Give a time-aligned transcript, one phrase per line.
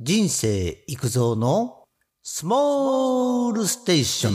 [0.00, 1.84] 人生育造の
[2.24, 4.34] スモールステーション。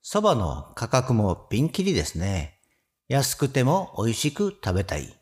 [0.00, 2.58] そばの価格もピンキリですね。
[3.06, 5.14] 安くても美味しく食べたい。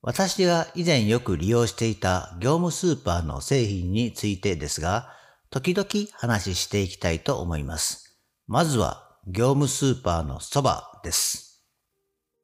[0.00, 5.12] 私が以前よく利用していた業務スーパーの製品についてですが、
[5.50, 8.16] 時々話していきたいと思います。
[8.46, 11.64] まずは業務スーパーのそばです。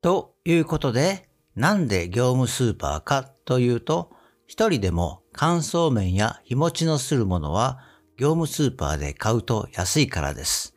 [0.03, 4.11] ということで、なんで業務スーパーかというと、
[4.49, 7.81] 一人でも乾燥麺や日持ちのするものは
[8.17, 10.75] 業務スーパーで買うと安いからです。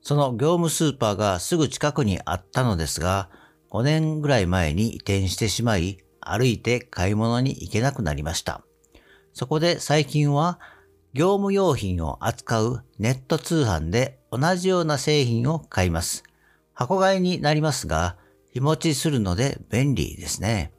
[0.00, 3.28] その業務スーパーがすぐ近くにあったのですが、
[3.70, 8.62] 5年ぐらい前に移転してしまい、歩いて買い物に行けなくなりました。
[9.34, 10.58] そこで最近は
[11.12, 16.24] 業務用品を扱うネット通販で同じような製品を買います。
[16.72, 18.16] 箱買いになりますが、
[18.52, 20.72] 日持ちするので便利ですね。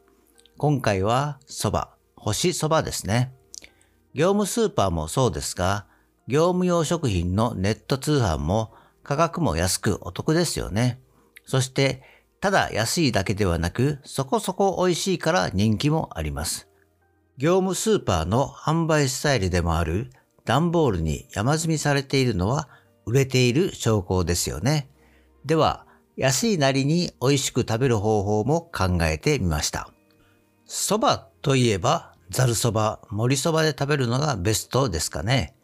[0.57, 1.98] 今回は蕎麦。
[2.19, 3.33] 干しそばですね。
[4.13, 5.85] 業務スーパーもそうですが、
[6.27, 10.99] 業務用食品のネット通販も価格も安くお得ですよね。
[11.45, 12.03] そして、
[12.41, 16.67] ただ安いだけではなく、そこそこ美味しいから人気もあります。
[17.37, 20.11] 業務スーパーの販売スタイルでもある
[20.43, 22.67] 段ボールに山積みされているのは
[23.05, 24.89] 売れている証拠ですよね。
[25.45, 25.85] では、
[26.17, 29.89] 安いなりに美味しく食べる方法も考えてみました。
[30.67, 35.55] 蕎麦といえば、ざるそば、盛りそばで食べるのがベストですかね。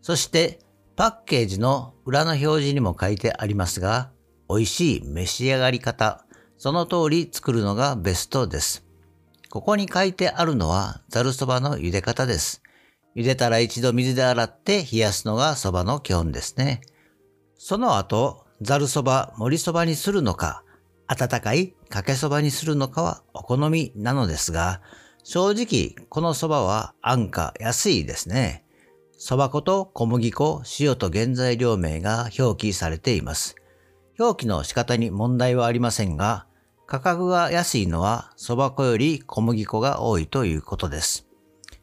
[0.00, 0.60] そして、
[0.94, 4.10] パッケージの裏の表示にも書いてありますが、
[4.48, 6.24] 美味しい召し上がり方、
[6.58, 8.86] その通り作るのがベストです。
[9.50, 12.62] ここに書いてあるのは、ざるそばの茹で方です。
[13.16, 16.80] 茹でたら一度水で洗って冷やすのがそばの基本ですね。
[17.58, 20.62] その後、ざるそば、盛りそばにするのか、
[21.06, 24.80] 温かいかけそばにするのかはお好みなのですが、
[25.24, 28.64] 正直この蕎麦は安価安いですね。
[29.18, 33.54] 蕎麦粉と小麦粉、塩と原材料名が表記されています。
[34.18, 36.46] 表記の仕方に問題はありませんが、
[36.86, 41.28] 価格が安いのは蕎麦粉より小麦粉が多いということです。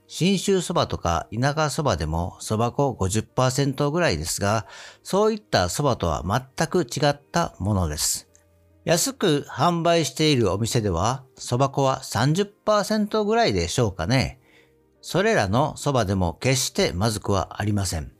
[0.07, 4.67] 新州蕎麦とか田舎蕎麦でも蕎麦粉50%ぐらいですが、
[5.01, 8.28] そういった蕎麦とは全く違ったものです。
[8.85, 14.39] 安く販売しているお店では、蕎麦粉は30%ぐらいでしょうかね。
[15.01, 18.11] それらの蕎麦でも決してまずくはありません。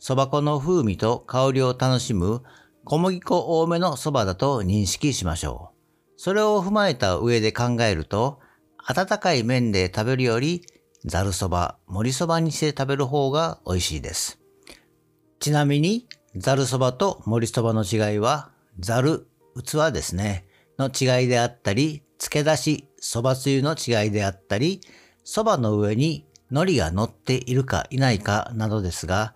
[0.00, 2.42] 蕎麦粉の風味と香りを楽しむ
[2.84, 5.76] 小麦粉多めの蕎麦だと認識しましょう。
[6.16, 8.38] それを踏まえた上で考えると、
[8.78, 10.64] 温かい麺で食べるより、
[11.04, 14.38] ざるそば、盛りそばにして食べる方が美味しいです。
[15.40, 19.26] ちなみに、ざるそばと盛りそばの違いは、ざる
[19.62, 20.46] 器ですね、
[20.78, 24.80] の違いであったり、漬け出し、蕎麦つゆの違いであったり、
[25.24, 29.34] 蕎麦の上に海苔が乗っているかいないかなどですが、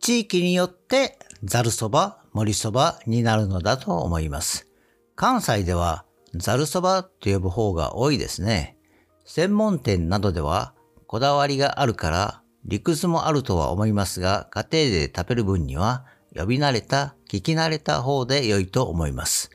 [0.00, 4.68] 地域によってざるそば、盛りそばになるのだと思います。
[5.14, 6.04] 関西では
[6.34, 8.76] ざるそばと呼ぶ方が多いですね。
[9.24, 10.74] 専門店などでは
[11.06, 16.04] こだわりがあるから理屈もあるとは思いますが、家庭で食べる分には
[16.34, 19.50] 呼び慣れた、聞き慣れた方で良いと思います。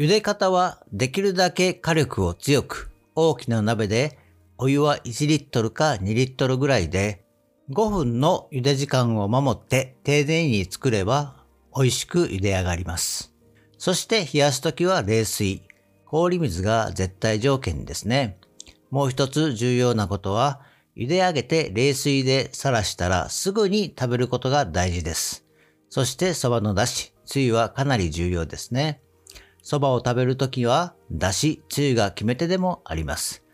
[0.00, 4.16] 茹で方はできるだけ火力を強く、大きな鍋で
[4.56, 7.22] お湯は1リットルか2リットルぐらいで
[7.68, 11.44] 5分の茹で時間を守って丁寧に作れば
[11.76, 13.34] 美味しく茹で上がります。
[13.76, 15.68] そして冷やすときは冷水、
[16.06, 18.38] 氷水が絶対条件ですね。
[18.90, 20.62] もう一つ重要なことは
[20.96, 25.44] 茹で上げて冷水でさらしたらすぐに食べることが大事です。
[25.90, 29.02] そして蕎麦の出汁、つゆはかなり重要ですね。
[29.62, 33.44] 蕎麦を食べるときは、だし、つゆが決め手でもあります。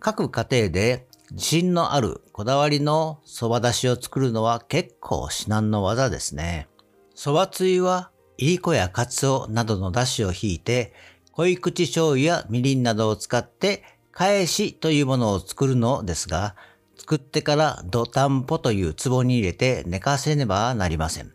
[0.00, 6.68] 各家庭で自信のあるこだわりの蕎麦だしを作るのは結構至難の技ですね。
[7.14, 10.92] 蕎麦つゆは、いりこやかつおなどのだしを引いて、
[11.32, 16.54] 濃い口醤油やみりんなどを使って、返しというものを作るのですが、
[16.98, 21.32] 作ってから土炭ポという壺に入れて寝かせねばなりません。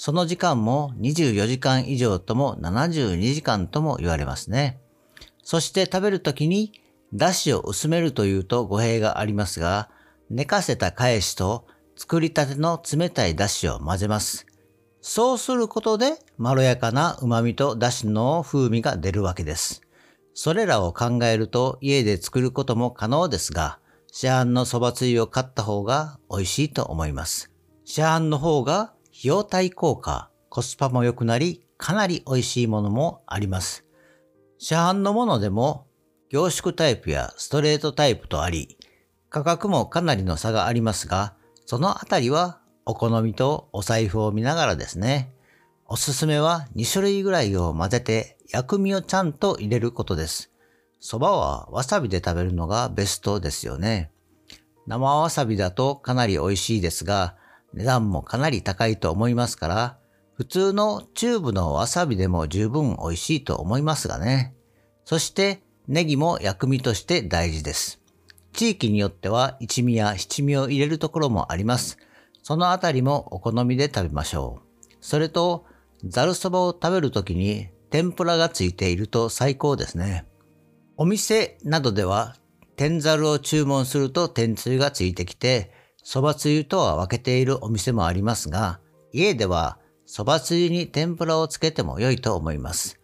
[0.00, 4.78] その時間も24時間以上とも72時間とも言われますね。
[5.42, 6.70] そして食べるときに、
[7.12, 9.90] だしを薄めるというと語弊がありますが、
[10.30, 11.66] 寝かせた返しと
[11.96, 14.46] 作りたての冷たいだしを混ぜます。
[15.00, 19.82] そうすることでまろやかな旨味とだしの風味が出るわけです。
[20.32, 23.80] それらを考えると家で作ることも可能ですが、
[24.12, 27.50] 市販の蕎麦つゆを買った方が美味しいと思います。
[27.84, 33.84] 市販の方が費用対効果、コスパも良くなり、かなり美味しいものもあります。
[34.58, 35.88] 市販のものでも
[36.28, 38.78] 凝縮タイプやストレートタイプとあり、
[39.28, 41.34] 価格もかなりの差がありますが、
[41.66, 45.32] そのあたりはお好みとお財布を見ながらですね。
[45.86, 50.52] おすすめは2種類ぐらいを混ぜて薬味をちゃんと入れることです。
[51.02, 54.12] 蕎麦はわさびで食べるのがベストですよね。
[54.86, 57.34] 生わさびだとかなり美味しいですが、
[57.74, 59.98] 値段もかなり高いと思いますから、
[60.34, 64.54] 普通のチューブのわさびでも十分美味しいと思いますがね。
[65.04, 68.00] そしてネギも薬味として大事です。
[68.52, 71.98] 地域によっては一味や七味を入れるところもあります。
[72.42, 74.94] そのあたりもお好みで食べましょう。
[75.00, 75.66] それと、
[76.04, 80.26] ざるそばを食べるときに天ぷらがついていると最高ですね。
[80.96, 82.36] お店などでは
[82.76, 85.72] 天ざるを注文すると天つゆがついてきて、
[86.10, 88.80] 蕎麦つゆとは分けているお店もありますが、
[89.12, 89.76] 家では
[90.06, 92.98] 蕎麦つゆに天ぷらをつけても良いと思います。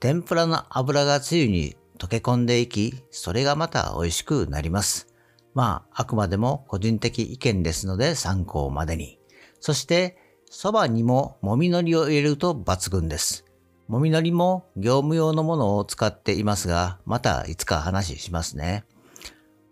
[0.00, 5.08] 天ぷらの油がつゆに溶け込んでいき、それがまた美味しくなります。
[5.52, 9.18] まあ、あくまでも個人的意見ですので参考までに。
[9.60, 10.16] そして、
[10.50, 13.44] 蕎麦にももみのりを入れると抜群です。
[13.86, 18.86] もみのりも業務用のものを使っていますが、またいつか話しますね。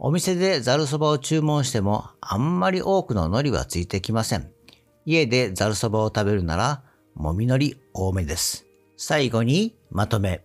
[0.07, 4.51] お店でざるそばを注文してもあんまり多くの海苔はついてきません。
[5.07, 6.83] 家でざるそばを食べるなら、
[7.15, 8.67] もみのり多めです。
[8.99, 10.45] 最後にまとめ。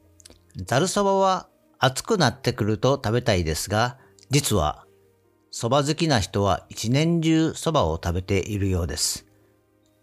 [0.55, 3.97] ざるそばは暑くなってくると食べたいですが、
[4.29, 4.85] 実は、
[5.51, 9.27] 蕎麦好きな人は一年中蕎麦を食べているようです。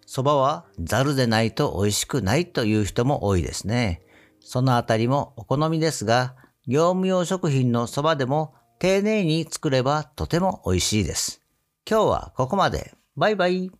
[0.06, 4.02] 蕎麦はざるでないと美味しくないという人も多いですね。
[4.38, 6.34] そのあたりもお好みですが、
[6.66, 11.40] 業務用食品の蕎麦でも丁寧に作ればとても美味しいです。
[11.88, 12.94] 今日はここまで。
[13.16, 13.70] バイバイ。